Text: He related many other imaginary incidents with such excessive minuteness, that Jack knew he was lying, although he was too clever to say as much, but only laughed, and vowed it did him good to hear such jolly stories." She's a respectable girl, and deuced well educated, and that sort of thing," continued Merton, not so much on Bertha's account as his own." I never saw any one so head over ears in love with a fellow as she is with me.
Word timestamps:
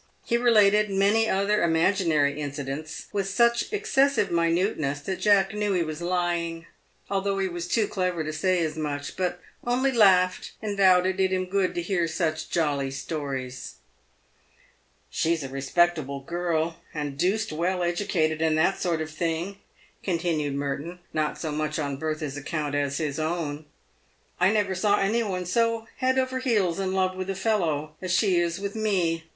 He 0.25 0.35
related 0.35 0.89
many 0.89 1.29
other 1.29 1.61
imaginary 1.61 2.41
incidents 2.41 3.05
with 3.13 3.29
such 3.29 3.71
excessive 3.71 4.31
minuteness, 4.31 4.99
that 5.01 5.19
Jack 5.19 5.53
knew 5.53 5.73
he 5.73 5.83
was 5.83 6.01
lying, 6.01 6.65
although 7.07 7.37
he 7.37 7.47
was 7.47 7.67
too 7.67 7.87
clever 7.87 8.23
to 8.23 8.33
say 8.33 8.63
as 8.65 8.75
much, 8.75 9.15
but 9.15 9.39
only 9.63 9.91
laughed, 9.91 10.53
and 10.59 10.75
vowed 10.75 11.05
it 11.05 11.17
did 11.17 11.31
him 11.31 11.45
good 11.45 11.75
to 11.75 11.83
hear 11.83 12.07
such 12.07 12.49
jolly 12.49 12.89
stories." 12.89 13.75
She's 15.11 15.43
a 15.43 15.49
respectable 15.49 16.21
girl, 16.21 16.77
and 16.95 17.15
deuced 17.15 17.51
well 17.51 17.83
educated, 17.83 18.41
and 18.41 18.57
that 18.57 18.81
sort 18.81 19.01
of 19.01 19.11
thing," 19.11 19.59
continued 20.01 20.55
Merton, 20.55 20.97
not 21.13 21.37
so 21.39 21.51
much 21.51 21.77
on 21.77 21.97
Bertha's 21.97 22.35
account 22.35 22.73
as 22.73 22.97
his 22.97 23.19
own." 23.19 23.65
I 24.41 24.51
never 24.51 24.73
saw 24.73 24.97
any 24.97 25.21
one 25.21 25.45
so 25.45 25.87
head 25.97 26.17
over 26.17 26.41
ears 26.43 26.79
in 26.79 26.93
love 26.95 27.15
with 27.15 27.29
a 27.29 27.35
fellow 27.35 27.95
as 28.01 28.11
she 28.11 28.37
is 28.37 28.59
with 28.59 28.75
me. 28.75 29.25